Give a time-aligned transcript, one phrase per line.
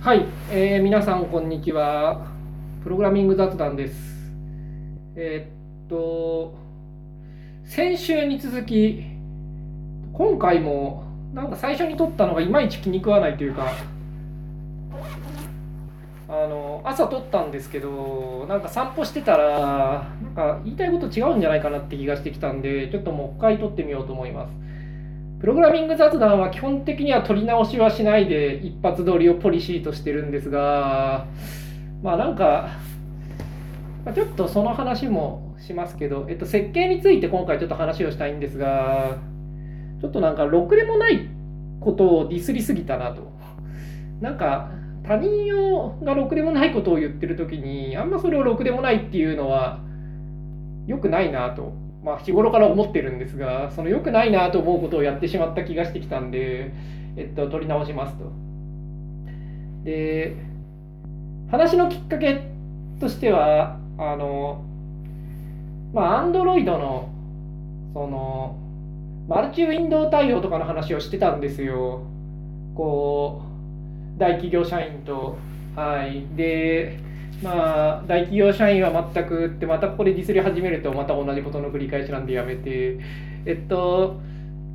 [0.00, 2.28] はい、えー皆さんこんにちは。
[2.84, 4.30] プログラミング雑談です。
[5.16, 6.56] えーっと、
[7.64, 9.02] 先週に続き、
[10.12, 11.02] 今回も
[11.34, 13.72] なんか最初に撮ったのがいまいち気に食わないというか、
[16.28, 24.67] あの朝撮ったんですけど、なんか散歩してたら、なんか言いたいこと違うんじゃないかなって気がしてきたんで、ちょっともう一回撮ってみようと思います。
[25.40, 31.26] プログラミング雑談は基本的には取り直しはしないで一発撮りをポリシーとしてるんですが、
[32.02, 32.70] まあなんか、
[34.14, 39.18] ちょっとその話もしますけど、えっと、設計について今回ちょっと話をしたいんですが、
[40.00, 41.28] ちょっとなんかろくでもない
[41.80, 43.32] ことをディスりすぎたなと。
[44.20, 44.70] なんか
[45.04, 49.78] 他人用がろくでもないことを言ってる時に、あんまそれをろくでもないっていうのは
[50.88, 51.72] 良くないなと。
[52.02, 56.72] まあ、日頃から思ってるんですが、その良くないなと思うことをやってしまった気がしてきたんで、
[57.16, 58.32] えっと、取り直しますと。
[59.84, 60.36] で、
[61.50, 62.50] 話のきっかけ
[63.00, 64.64] としては、あの、
[65.92, 67.08] まあ、Android の、
[67.94, 68.56] その、
[69.28, 72.02] マルチウィンドウ対応とかの話をしてたんですよ。
[72.74, 73.42] こ
[74.16, 75.36] う、大企業社員と。
[75.74, 76.24] はい。
[76.36, 76.98] で、
[77.42, 82.98] まあ、大企業社員は全くって、またここでディスり始めると、また同じことの繰り返しなんでやめて、
[83.46, 84.20] えっと、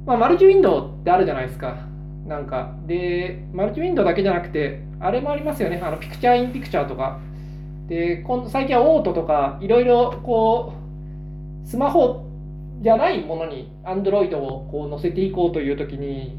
[0.06, 1.88] まあ、マルチウィンドウってあるじゃないですか。
[2.26, 2.76] なんか。
[2.86, 5.80] で、マルチウィンドウだけじゃなくて、あれもありますよね。
[5.84, 7.20] あの、ピクチャーインピクチャーとか。
[7.88, 10.74] で、今最近はオートとか、いろいろ、こ
[11.66, 12.26] う、スマホ
[12.82, 16.38] じゃないものに、Android をこう載せていこうというときに、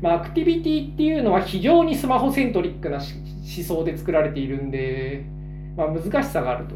[0.00, 3.06] まあ、アクティビティっていうのは非常にスマホセントリックな思
[3.64, 5.24] 想で作られているんで、
[5.76, 6.74] まあ、難しさがあると。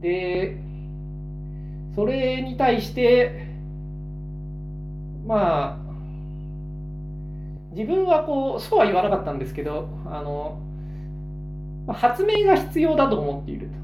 [0.00, 0.56] で、
[1.94, 3.48] それに対して、
[5.26, 5.88] まあ、
[7.72, 10.60] 自分はこう、そうは言わなかったんですけど、あの、
[11.92, 13.74] 発明が必要だと思っていると。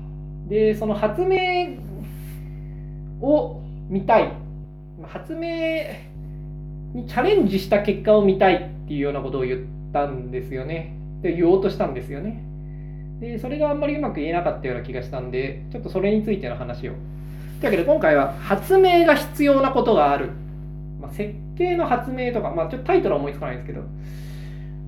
[0.49, 1.79] で、その発明
[3.21, 4.33] を見たい。
[5.03, 5.49] 発明
[6.95, 9.61] にチャレンジした結果を見たいっていうようなことを言っ
[9.93, 10.97] たんですよね。
[11.23, 12.43] で言おうとしたんですよね。
[13.21, 16.93] で、それがあんまりうまく言えなかったような気がしたんで、ちょっとそれについての話を。
[16.93, 20.31] というわけで今回は発明が必要なことがある。
[21.01, 23.83] まあ、設計の発明とか、まあちょっとタイトルは思いつかないんですけど、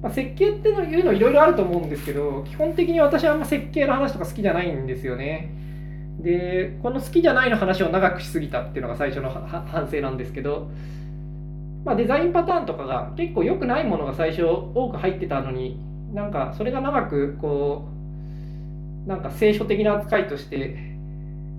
[0.02, 5.50] まあ、設計っていうのいろいろあると思うんですけど、基本的に私はあんま設計の話とか好きじゃないんですよね。
[6.20, 10.70] で、この好きじゃないの話を長くしすぎたっていうのが最初の反省なんですけど、
[11.86, 15.78] まあ、デザインパターンとかが結構良くないものが最初多く入ってたのに
[16.12, 17.86] なんかそれが長くこ
[19.06, 20.76] うなんか聖書的な扱いとして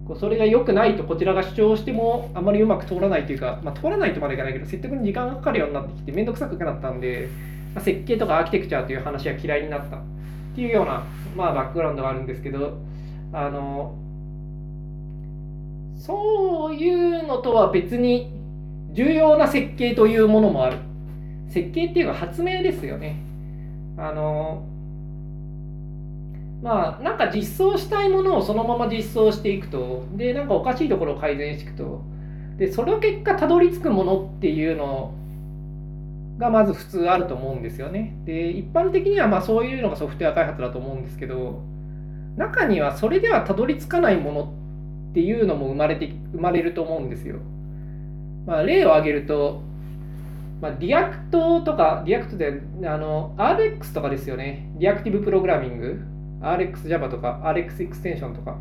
[0.05, 7.29] こうそれが良くないとこちらが主張してもあまりうまく通らないというか、まあ、通らないとまでいかないけど説得に時間がかかるようになってきて面倒くさくなったんで、
[7.73, 10.01] まあ、設計とかアーキテクチャという話は嫌いになったっ
[10.55, 11.05] ていうような、
[11.37, 12.77] まあ、バックグラウンドがあるんですけど
[13.31, 13.97] あの
[15.97, 18.36] そういうのとは別に
[18.91, 20.77] 重要な設計というものもある。
[21.49, 23.21] 設計っていうのは発明ですよね。
[23.97, 24.65] あの、
[26.61, 32.01] まあ、なんか実装したいものをそのまま実装していくと、で、なんかおかしいところを改善していくと、
[32.57, 35.13] で、その結果たどり着くものっていうの
[36.37, 38.15] がまず普通あると思うんですよね。
[38.25, 41.61] で、一般的にはまあそういうのがソフトウェア開発だと思うんですけど、
[42.37, 44.53] 中にはそれではたどり着かないもの
[45.11, 47.37] っていうのも生まれて、生まれると思うんですよ。
[48.47, 49.61] まあ、例を挙げると、
[50.61, 54.71] まあ、 React とか、 React であの Rx とかですよね。
[54.79, 56.01] リアクティブプログラミング、
[56.41, 58.57] RxJava とか、RX エクステンションとか。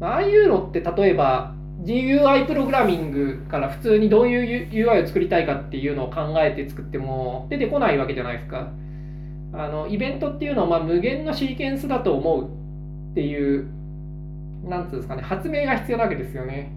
[0.00, 1.54] まあ、ああいうのって例えば
[1.84, 8.68] GUI プログラミングから普通にどういう UI を作りたいかっていうのを考えて作っても出てこないわけじゃないですか。
[9.52, 12.50] あのイベントっていうのはまあ無限のシーケンスだと思う
[13.12, 13.68] っていう、
[14.64, 16.72] なんつうんですかね、発明が必要なわけですよね。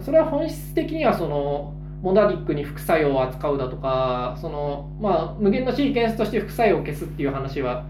[0.00, 7.86] それは本質的にはそのモナディックに副作用を扱うだとかその、まあ、無限のシーケンスとして副作用を消すっていう話は、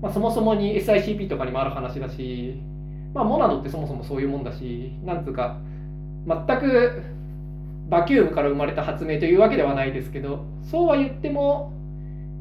[0.00, 2.60] まあ、そもそもに SICP とかにもある話だし、
[3.12, 5.58] まあ、モナドってそもそもそういうもんだしなんつうか
[6.26, 7.02] 全く
[7.88, 11.72] バキュームから生まれた発明というわけではないですけどそうは言っても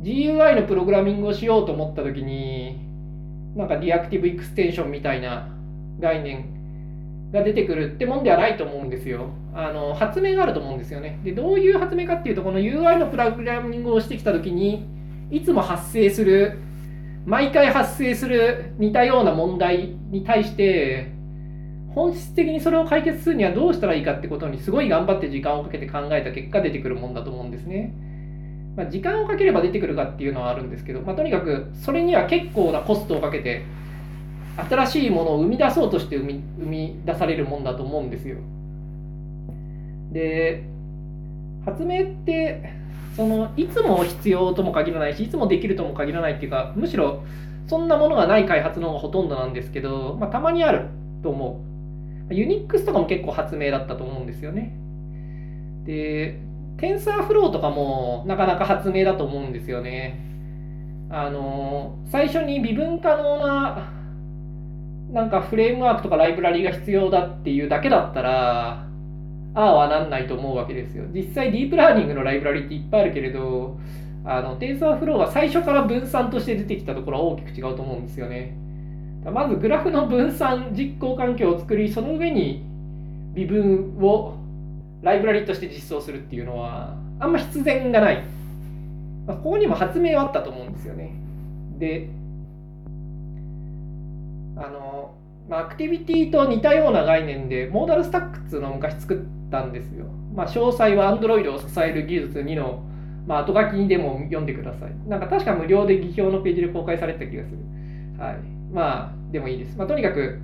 [0.01, 2.79] GUI のプログラミングをしようと思った時に
[3.55, 5.49] なんかリアクティブエクステンションみたいな
[5.99, 6.58] 概念
[7.31, 9.29] が出てくるってもんではないと思うんですよ。
[9.53, 11.19] あの発明があると思うんですよね。
[11.23, 14.87] で、どういう発明かっていうと、この UI のプログラミングをしてきたときに、
[15.29, 16.59] いつも発生する、
[17.25, 21.11] 毎回発生する似たような問題に対して、
[21.93, 27.93] 本質的にそれを解決するにはどうしたらいいかってことにすごい頑張って時間をかけて考えた結果出てくるもんだと思うんですね。
[28.75, 33.65] まあ、時間をかければ出てくるかっていうのはあるんですけど、まあ、とにかくそれには結構なコストをかけて
[34.67, 38.37] 新しいものを生み出そうとして生み生み出されるもんだと思うんですよ。
[40.11, 40.63] で
[41.65, 42.73] 発明って
[43.15, 47.23] そのいつも必要とも限らないしいつもできるとも限らないっていうかむしろ
[47.69, 50.87] そんなものがない開発の方がほとんどなんですけど、まあ、たまにある
[51.21, 51.61] と思
[52.29, 52.33] う。
[52.33, 54.75] ユニックスとかも結構発明だったと思うんですよね。
[55.85, 56.39] で、
[56.77, 60.19] TensorFlow とかもなかなか発明だと思うんですよね。
[61.11, 63.91] あの、最初に微分可能な
[65.11, 68.85] なんかフレームワークとかライブラリが必要だっていうだけだったら、
[69.55, 71.05] ああはなんないと思うわけですよ。
[71.13, 73.79] 実際ディープラーニングのライブラリっていっぱいあるけれど、
[74.23, 78.55] あの TensorFlow は最初から分散として出てきたところは大きく違うと思うんですよね。
[79.25, 82.63] まずグラフの分散実行環境を作り、その上に
[83.33, 84.35] 微分を
[85.01, 88.23] ライブラリとして実装するっていうのは、あんま必然がない。
[89.25, 91.13] ま、ここにも発明はあったと思うんですよね。
[91.79, 92.09] で、
[94.59, 95.15] あの、
[95.49, 100.05] まあ、アクティビティと似たような概念で、モーダルスタックっていうのを昔作ったんですよ。
[100.35, 102.83] まあ、詳細は Android を支える技術2の、
[103.25, 105.09] まあ、後書きにでも読んでください。
[105.09, 107.57] なんか確か無料で技評のページで公開されてた気がする。
[108.23, 108.37] はい。
[108.71, 109.77] まあ、でもいいです。
[109.77, 110.39] まあ、とにかく、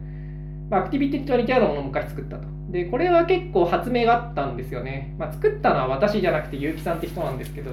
[0.69, 2.47] まあ、アクティビティと似たようなものを昔作ったと。
[2.71, 5.15] で、これは結構発明があったんですよね。
[5.19, 7.71] まあ、作ったのは私じゃなくて結城さんって人なんですけど、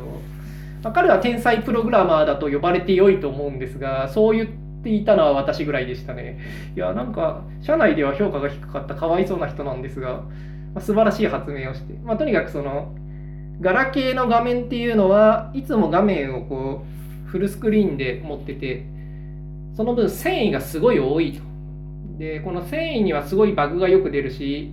[0.83, 4.49] まあ、彼は天才プログラマーだと呼ばれて良いと思うんですが、そう言っ
[4.83, 6.39] っていたのは私ぐらいでしたね。
[6.77, 10.23] いや、なんか、社内では評価が低かったかわいそうな人なんですが、
[10.75, 12.95] まあ、素晴らしい発明をして、まあ、とにかくその、
[13.63, 16.85] ガラケーの画面っていうのはいつも画面をこ
[17.27, 18.85] うフルスクリーンで持ってて
[19.75, 21.43] その分繊維がすごい多いと。
[22.19, 24.73] でこの繊維にはすごいバグがよく出るし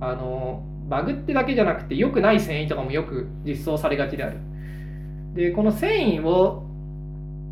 [0.00, 4.38] あのバグってだけじゃなくて良くない繊維とかもよく実装されがちである。
[5.34, 6.61] でこの繊維を、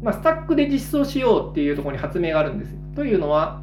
[0.02, 2.78] まあ、スタックで実装しようっていうとこに発明があるんですよ。
[2.94, 3.62] というのは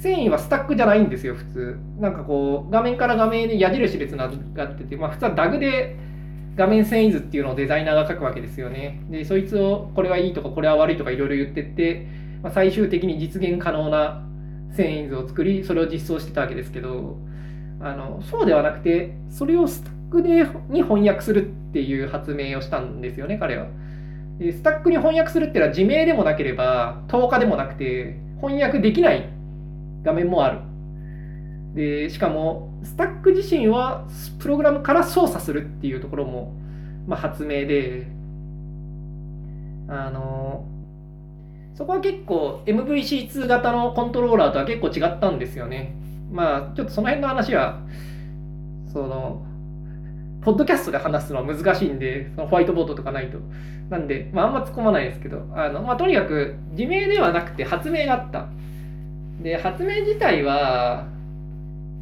[0.00, 1.78] 繊維はスタックじゃないんですよ普通。
[1.98, 5.96] なんかこう画面から画面に矢印別ながってて、まあ、普通はダグで
[6.56, 9.02] 画面遷移図っていうのをデザイナーが書くわけですよね。
[9.10, 12.06] でそいつをこれはいいとかこれは悪いとかいろいろ言ってって、
[12.42, 14.26] まあ、最終的に実現可能な
[14.72, 17.16] 遷移図を作りそれを実装してたわけですけど
[17.80, 23.66] あのそうではなくてそれをスタックでに翻訳するっていう発明をしたんですよね彼は。
[24.40, 29.28] でスタックに翻訳するっていうのは自明でもなければ10日でもなくて翻訳できない
[30.02, 30.60] 画面もある。
[31.74, 34.08] でしかもスタック自身は
[34.40, 36.52] プログラムから操作するっていうところも、
[37.06, 38.08] まあ、発明で
[39.86, 40.64] あの
[41.74, 45.94] そこは結構 MVC2 型のコントローラーとは結構違ったんですよね
[46.32, 47.80] まあちょっとその辺の話は
[48.92, 49.46] その
[50.42, 53.38] ポッドキャストで話すのは難しいんでそのホワイトボードとかないと
[53.90, 58.48] なんで、まあ、あんま突っ込まないですけどあの、まあ、とにかく自明ではなくて発明があった
[59.42, 61.06] で発明自体は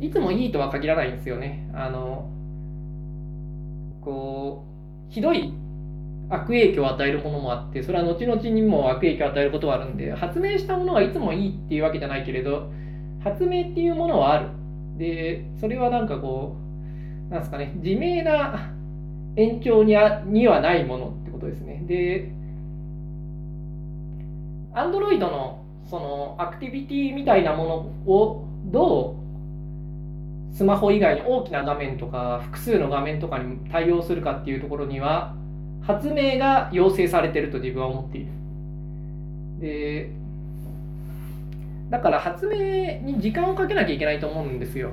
[0.00, 1.68] いつもいいとは限らないんですよね。
[1.74, 2.30] あの、
[4.00, 4.64] こ
[5.10, 5.52] う、ひどい
[6.30, 12.70] 悪影響を与えるものもあって、それは後々にも悪影響を与えることはあるんで、発明したものがいつもいいっていうわけじゃないけれど、
[13.24, 14.48] 発明っていうものはある。
[14.98, 16.67] で、それはなんかこう、
[17.30, 18.72] なんですかね、自明な
[19.36, 21.84] 延長にはにはないものってことですね。
[21.86, 22.32] で、
[24.74, 27.64] Android のそのアクティビティみたいなも
[28.06, 29.16] のをど
[30.52, 35.34] うスマホ以外に大きな画面とか複数の画面とかに対応するかっていうところには
[35.82, 38.32] 発明が要請されてると自分は思っている。
[39.60, 40.10] で
[41.90, 44.90] だから発明に時間をかけなきゃいけないと思うんですよ。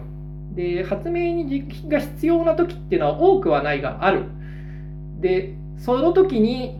[0.55, 4.24] で発明にが必要な時っていうのは多くはないがある。
[5.19, 6.79] でその時に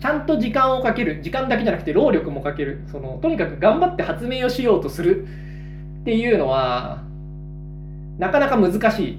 [0.00, 5.26] ちゃんと時間をかける時間だけじゃなくて労力もかけるそのとにかく頑張って発明をしようとする
[6.02, 7.02] っていうのは
[8.18, 9.18] なかなか難しい。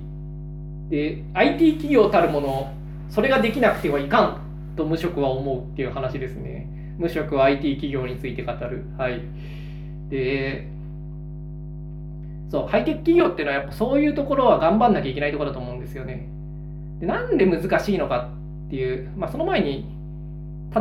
[0.90, 2.74] で、IT 企業たるもの、
[3.10, 6.68] それができなくてはいかんと無職は思うっていう話ですね。
[6.98, 8.86] 無職は IT 企業について語る。
[8.98, 9.22] はい。
[10.10, 10.68] で、
[12.54, 16.30] そう、ハイテク企業っていうのはやっぱそういうところは頑張んなきゃいけないところだと思うんですよね。
[17.00, 18.30] で、なんで難しいのか
[18.68, 19.90] っていう、まあその前に、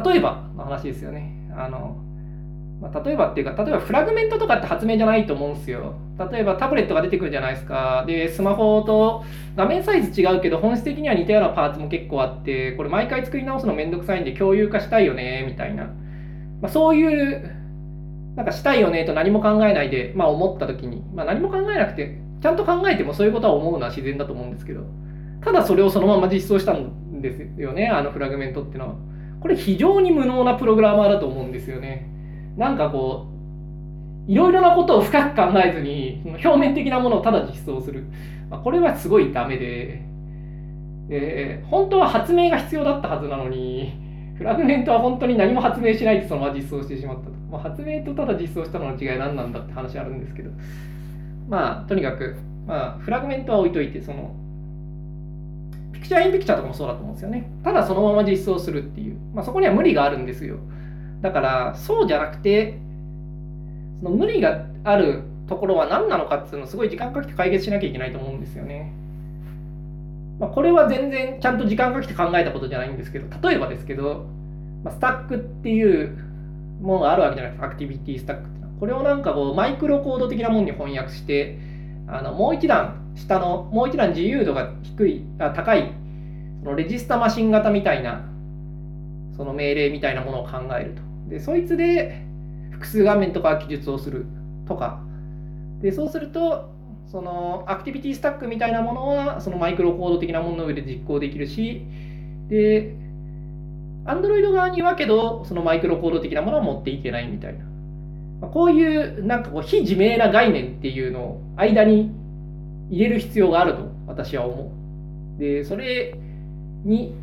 [0.04, 1.32] 例えばの話ですよね。
[1.56, 1.96] あの、
[2.82, 5.94] まあ、例えばっていうか、例えばフラグメントとかって発明じゃないと思うんですよ。
[6.30, 8.04] 例えばタブレットが出てくるじゃないですか。
[8.06, 9.24] で、スマホと
[9.56, 15.84] 画面サイズ違うけど、本質的には似たようなパーツも結構あって、これ毎回作り直すのめんどくさいんで共有化したいよね、みたいな。
[16.60, 17.61] まあ、そういう、
[18.36, 24.84] なんかしたいよねと何も考えないで、まあ思った時に、まあ何も考えなくて、ちゃんと考えてもそういうことは思うのは自然だと思うんですけど、
[25.42, 28.94] ただそれをそのまま実装したんですよねあのフラグメントっていうのは。
[29.42, 32.08] これ非常に無能なプログラマーだと思うんですよね。
[32.56, 33.26] なんかこ
[34.28, 38.04] ういろいろなことを深く考えずに表面的なものをただ実装する、
[38.48, 40.02] まあ、これはすごいダメで
[41.08, 43.94] で本当は発明が必要だったはずなのに
[44.36, 50.50] フラグメントは本当に何も発明しないでそのまま実装してしまったと、まあ、発明とただ実装したのの違い何なんだって話あるんですけど。
[51.48, 52.36] まあとにかく、
[52.66, 54.34] まあ、フラグメントは置いといてその
[55.92, 57.50] ピクチャーインピクチャーとかもそうだと思うんですよね。
[57.62, 60.56] ただそのまま実装するっていう、まあ、そこには無理があるんですよ。
[61.20, 62.78] だからそうじゃなくて
[64.02, 68.92] その無理があるところは何なのかっていうのをすごい時間かけて解決しなきゃいけないと思うんですよね。
[70.42, 74.26] まあ、これは全然ちゃんと時間かけて考えたことじゃないんですけど例えばですけど、
[74.82, 76.18] まあ、スタックっていう
[76.80, 78.72] ものがあるわけじゃないですかアクティビティスタックってのは。
[78.80, 81.60] これをなんかこうマイクロコード的なものに翻訳して
[82.08, 85.92] あのもう一段下のもう一段自由度が低いあ高い
[86.64, 88.24] そのレジスタマシン型みたいな
[89.36, 91.02] その命令みたいなものを考えると。
[91.28, 92.26] でそいつで
[92.72, 94.26] 複数画面とか記述をする
[94.66, 95.00] とか。
[95.82, 96.72] でそうすると
[97.12, 101.82] そのアクティビティスタックみたいなものはそのマイクロコード的なものの上で実行できるし
[102.48, 102.96] で
[104.06, 107.66] Android 側にはけどそのマイクロコード的なものは持っていけないみたいな、
[108.40, 112.10] ま、こういうなんかこう非自明な概念っていうのを間に
[112.90, 114.72] 入れる必要があると私は思
[115.36, 116.16] うでそれ
[116.82, 117.14] に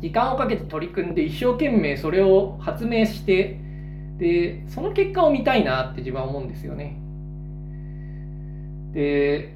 [0.00, 3.60] 時間をかけて取り組んで一生懸命それを発明して
[4.18, 7.01] でその結果を見たいなって自分は思うんですよね。
[8.92, 9.54] で、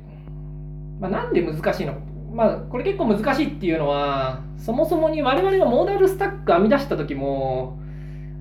[1.00, 1.94] まあ、なんで難しいの、
[2.32, 7.78] まあ、これ結構難しいっていうのはそもそもに我々がモーダルスタック編み出した時も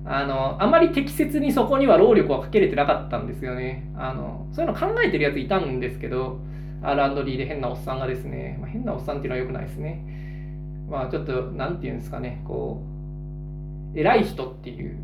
[0.04, 3.90] あのあまり適切にそこには労力をかけれてなかったんですよね。
[3.96, 6.38] あのそういうの考えてるやついたんですけど
[6.82, 10.04] R&D で変なおっさんがですね、まあ、変なおっさんっていうのは良くないですね。
[10.88, 12.80] まあちょっと何て言うんですかねこ
[13.94, 14.96] う偉い人っていう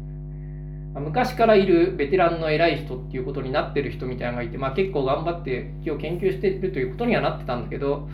[1.00, 8.08] 昔からいるベテランの偉い人っていうことになってる人みたいなのがいて、まあ、結構頑張って木を研究してるということにはなってたんだけど、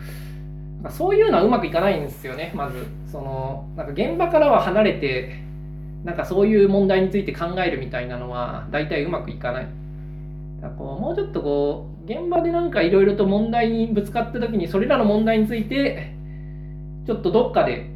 [0.81, 2.85] まあ、そういうのはうまくいかないんですよねまず。
[3.11, 5.43] そのなんか現場からは離れて
[6.05, 9.67] なんかそういう問題について考えるみたいなのは大体うまくいかない。
[10.61, 16.13] だこうもうちょっとこう現場でなんかいろいろと問題にぶつかった時にそれらの問題について
[17.05, 17.89] ちょっとどっかで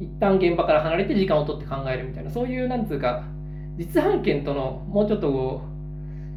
[0.00, 3.24] 一旦現場から離れて時間を取って考えるみたいなそういうなんつうか
[3.80, 5.62] 実案件とのもうちょっとこ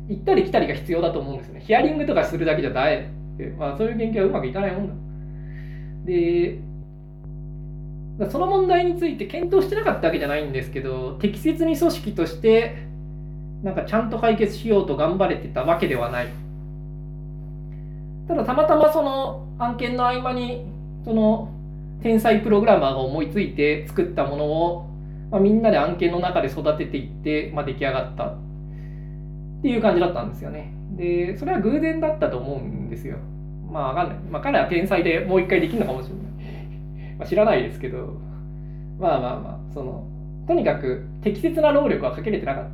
[0.07, 1.59] う行ったり来たりが必要だと思うんですね。
[1.59, 3.09] ヒアリングとかするだけじゃダメ、
[3.59, 4.93] まあ、そういう研究はうまくいかないもんだ。
[6.05, 6.59] で、
[8.31, 12.77] その問題について検討してなかったわけじゃないんですけど、適切に組織として
[13.61, 16.27] なんかちゃんと解決しようと頑張れてたわけではない。
[18.25, 20.65] ただたまたまその案件の合間に
[21.03, 21.49] その
[22.01, 24.92] 天才プログラマーが思いついて作ったものを
[25.33, 28.37] まあ、みんなで案件の中で育てていって、まあ、出来上がったっ
[29.63, 30.71] ていう感じだったんですよね。
[30.95, 33.17] で、それは偶然だったと思うんですよ。
[33.71, 34.17] まあわかんない。
[34.29, 37.15] まあ彼は天才でもう一回できるのかもしれない。
[37.17, 38.13] まあ知らないですけど、
[38.99, 40.07] まあまあまあ、その、
[40.47, 42.65] とにかく適切な労力はかけれてなかっ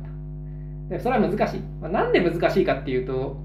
[0.90, 0.94] た。
[0.96, 1.60] でそれは難しい。
[1.80, 3.38] まあ、なんで難しいかっていうと、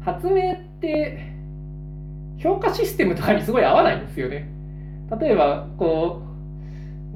[0.00, 1.32] 発明って
[2.36, 4.46] 評価システムとかにすごい合わないんですよね。
[5.18, 6.25] 例えば、こう、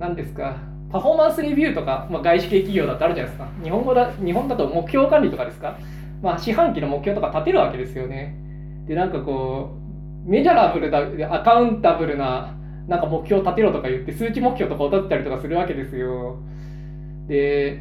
[0.01, 0.57] 何ですか
[0.91, 3.49] パフォーマンスレビューとか、まあ、外資系企業だってあるじゃないですか。
[3.63, 5.79] 日本語だ日本だと目標管理とかですか、
[6.23, 8.35] まあ、四半期の目標とか立てるわけですよね。
[8.89, 9.77] でなんかこ
[10.27, 11.01] うメジャラブルだ
[11.33, 12.57] アカウンタブルな
[12.89, 16.39] なんか目標を立てろとか言って数値目標とかを立てたりとかするわけですよ。
[17.29, 17.79] で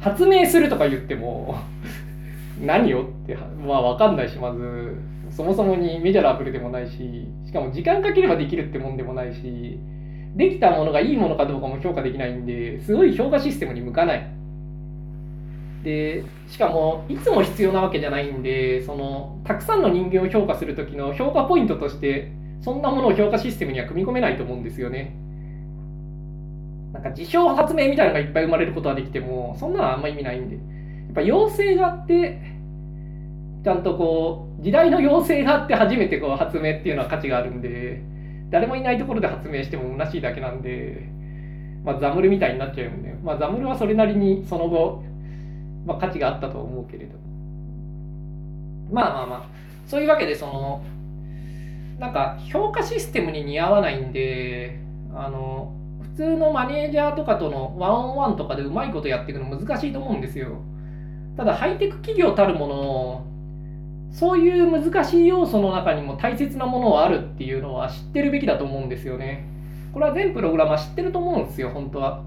[0.00, 1.56] 発明するとか言っても
[2.64, 4.96] 何よってまあ分かんないしまず
[5.30, 9.78] そもそもにメジャラブルでもないししかも時間かければできるってもんでもないし
[10.34, 14.30] できたものがいいものかどうかも評価できないんですごい評価システムに向かない。
[15.84, 25.14] でしかもいつも必要なわけじゃないんでそのたくさんの人間を評価する時の評価ポイントとしてそんなものを評価システムには組み込めないと思うんですよね。
[26.94, 30.62] なんか自称発明みたいなのがいっぱい生まれることはできてもそんなのはあんま意味ないんでや
[31.10, 32.40] っぱ要請があって
[33.64, 38.13] ちゃんとこう時代の要請があって初めてこう発明っていうのは価値があるんで。
[38.50, 41.08] 誰もいないところで発明しても虚しいだけなんで、
[41.84, 45.02] まあ、ザムルみたいになっちゃうんで、まあ、ザムルはそれなりにその後、
[45.86, 47.18] まあ、価値があったと思うけれど
[48.92, 49.54] まあまあまあ。
[49.86, 50.82] そういうわけでその
[51.98, 54.80] なんか評価システムに似合わないんで
[55.14, 55.72] あの
[56.16, 60.60] 普通のマネージャーとかとのワンオンワンとかでうまいことやっていくの難しいと思うんですよ。
[61.36, 63.26] ただハイテク企業たるもの
[64.14, 69.44] そういう難しい要素の中にも大切なものはあるっていうのは知ってるべきだと思うんですよね。
[69.92, 72.22] これは全プログラマー知ってると思うんですよ、本当は。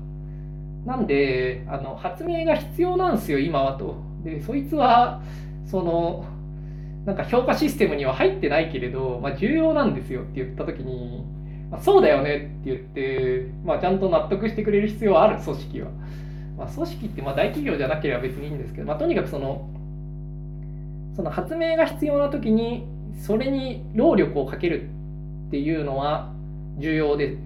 [0.86, 3.96] なんで、あの発明が必要なんですよ、今はと。
[4.26, 5.22] で、そいつは、
[5.66, 6.26] その、
[7.06, 11.26] なんか評価システムには入ってないけれど、まあ、重要なんですよって言った時に、
[11.72, 15.92] まあ、そうだよねって言って、まあ、ちゃんと納得してくれる必要はある組織は。
[16.58, 19.70] まあ、組織ってまあ大企業じゃなければ別にいいんですけど、まあ、とにかくその
[21.18, 22.88] その発明が必要な時に
[23.26, 24.90] それに労力をかける
[25.48, 26.32] っていうのは
[26.78, 27.38] 重要で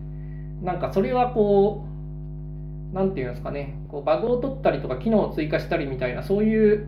[0.61, 6.85] なんかそれはこう何て言うんですかねこうバグを取ったりとか機能を追加したりみたいなそういう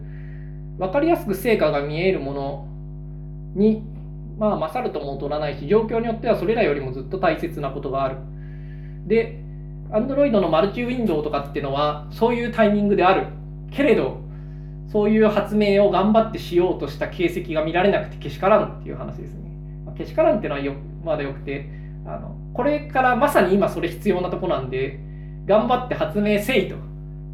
[0.78, 2.68] 分かりやすく成果が見えるもの
[3.56, 3.82] に
[4.38, 8.18] まあ勝るとも劣らないし状況によってはそれらよりもずっと大切なことがある。
[9.08, 9.40] で
[9.92, 13.28] Android のマルチウィンドウとかっていうのはそういうタイミングである
[13.72, 14.23] けれど
[14.94, 19.50] そういう発明を頑張ってしようとした形跡が見られなくてけしからんっていう話ですね。
[19.88, 21.68] まあ、けしからんっていうのはよまだよくて
[22.06, 25.00] あのこれからまさに今それ必要なとこなんで
[25.48, 26.76] 頑張って発明せいと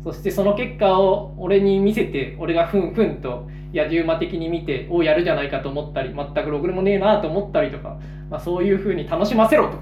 [0.05, 7.99] そしてその結果を俺に見せて俺がふんふんと野じ馬的に見てをやるじゃないかと思ったり全くろくでもねえなと思ったりとか、
[8.29, 9.77] まあ、そういうふうに楽しませろと、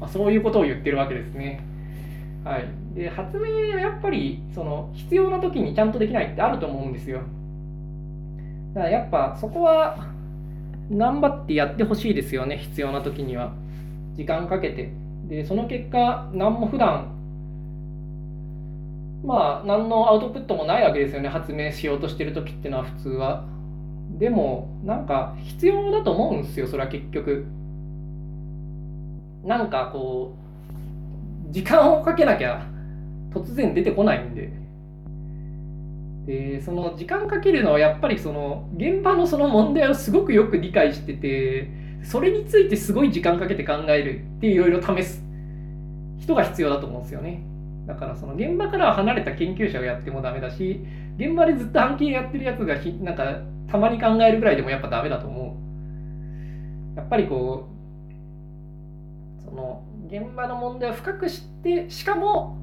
[0.00, 1.64] まあ、そういうことを言ってるわけですね。
[2.44, 7.20] はい、で発明はやっぱりその必要な時にちゃんとできないってあると思うんですよ。
[8.74, 10.08] だからやっぱそこは
[10.90, 13.52] 頑張ってやってほしいですよね必要な時には。
[14.16, 14.92] 時間かけて。
[15.28, 17.14] でその結果何も普段
[19.22, 23.44] まあ何のアウトプットもないわけですよね発明しようとしてる時っていうのは普通は。
[24.18, 27.46] でもなんか必要だと思うんですよそれは結局。
[29.44, 30.39] なんかこう
[31.50, 32.66] 時間をかけなきゃ
[33.32, 34.60] 突然出てこないんで。
[36.26, 41.70] でその時間かけるのはやっぱりその現場のその問題をすごくよく理解してて
[42.02, 45.24] それについてすごい時間かけて考えるっていろいろ試す
[46.18, 47.42] 人が必要だと思うんですよね
[47.86, 50.84] だからその現場から離れた研究者がやってもダメだし
[51.16, 55.56] 現場でずっと案件やってるやつがひなんかたまに考えるぐらいでもやっぱダメだと思
[56.94, 57.68] うやっぱりこ
[59.40, 62.58] うその現場の問題を深く知ってしかも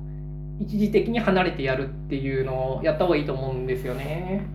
[0.59, 4.45] 一時的に離れてやるっていうのをやった方がいいと思うんですよね。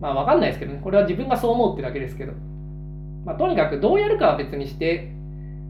[0.00, 2.32] まあ分かんないですけどねこれは自分がそう思うってだけですけど、
[3.24, 5.12] まあ、とにかくどうやるかは別にして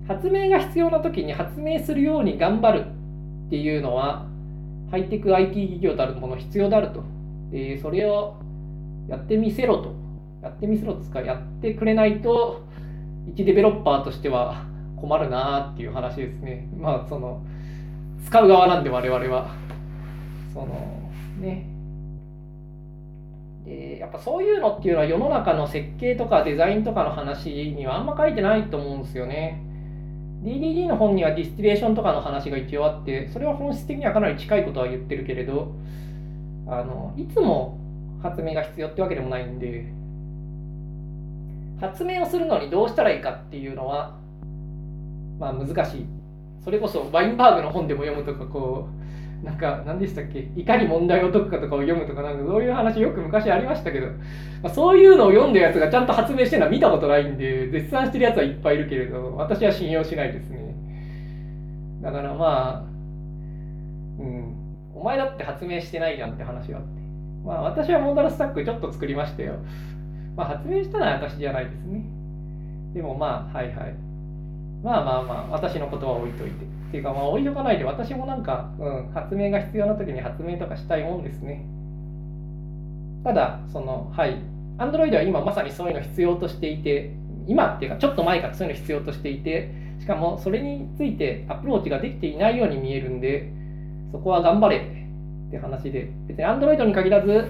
[0.09, 2.87] 発明が必要な時に発明するように頑張る
[3.47, 4.27] っていうのは
[4.91, 7.03] ハイテク IT 企業たるもの必要であると。
[7.51, 8.37] でそれを
[9.09, 9.95] やってみせろと。
[10.43, 12.65] やってみせろとかやってくれないと
[13.33, 14.67] 一デベロッパーとしては
[15.03, 16.69] 困るなっていう話ですね。
[16.79, 17.43] まあその
[18.25, 19.51] 使う側なんで我々は。
[20.55, 20.67] その
[21.41, 21.67] ね。
[23.65, 29.61] でやっぱそういうのっていうのは世の中の設計とかデザインとかの話にはあんま書いてないと思うんですよね。
[30.45, 35.73] DDD の本には distillation とかの話が一応あってそれは本質的にはかなり近いことは言ってるけれど
[36.67, 37.79] あのいつも
[38.23, 39.93] 発明が必要ってわけでもないんで
[41.81, 44.17] 発明をするのにどうしたらいいかっていうのは
[45.43, 46.07] まあ難しい。
[46.63, 48.89] それこそワインバーグの本でも読むとかこ
[49.43, 50.49] うなんか何でしたっけ？
[50.55, 54.07] いかに問題を解くかとかを読むとかなんかそういう話よく昔ありましたけど、
[54.63, 60.77] まあ、そういうのを読んだやつがちゃんと発明してるのは見たことないんで絶賛してるやつはいっぱいいるけれど私は信用しないですね。
[62.03, 62.93] だからまあ
[64.21, 64.55] うん。
[64.95, 67.03] お前だって発明してないじゃんって話があって。
[67.45, 69.57] まあ私はモーダルスタックちょっと作りましたよ。
[70.37, 72.05] まあ発明したのは私じゃないですね。
[72.95, 73.95] でもまあはいはい。
[74.83, 76.65] まあまあまあ、私のことは置いといて。
[76.65, 81.65] っていうか、まあ置いとかないで、私もなんか、うん、発明が必要な時に発明とかしたいもんですね。
[83.25, 84.37] ただ、その、はい。
[84.79, 87.15] Android は今まさにそういうの必要としていて、
[87.47, 93.53] 今っていうか、ちょっと前からそういうの必要としていて、しかもそれについてアプローチができていないように見えるんで、
[94.11, 94.79] そこは頑張れ
[95.49, 97.47] って話で、別に Android に限らず、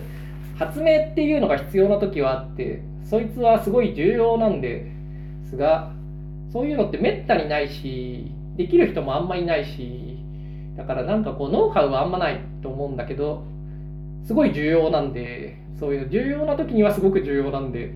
[0.59, 4.87] 発明っていうのが必要な時はあって、そいつはすごい重要なんで
[5.49, 5.92] すが、
[6.53, 10.19] そういうのってめったにないし、できる人もあんまいないし、
[10.77, 13.45] だからなんかこうノウハウはあんまないと思うんだけど、
[14.25, 17.93] すごい重要なんで、そういう重要な時にはすごく重要なんで、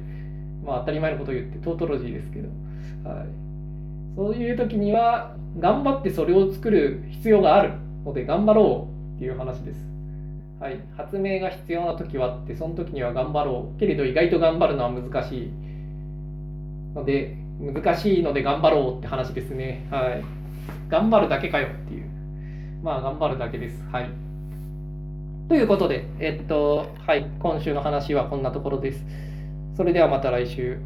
[0.64, 2.48] まあ当たり前のこと言ってトートロジーですけど、
[3.08, 3.26] はい、
[4.16, 9.80] そういう時には頑張ってそれを作る必要があるので頑張ろうっていう話です。
[10.58, 13.78] はい、発明が必要な時はあってその時には頑張ろう。
[13.78, 15.50] けれど意外と頑張るのは難しい
[16.94, 19.86] ので難しいので頑張ろうって話ですね。
[19.90, 20.24] はい。
[20.88, 22.04] 頑張るだけかよっていう。
[22.82, 23.82] まあ、頑張るだけです。
[23.90, 24.10] はい。
[25.48, 29.04] ということで、えっと、はい、今週の話はこんなところです。
[29.76, 30.80] それではまた来週。